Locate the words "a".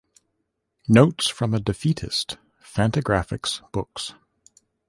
1.53-1.59